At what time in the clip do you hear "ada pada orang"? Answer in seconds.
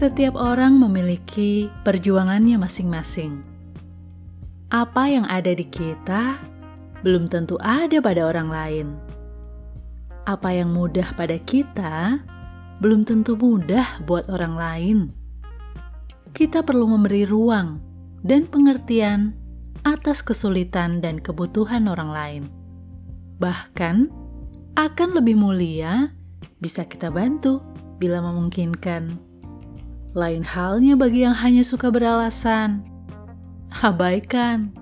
7.60-8.48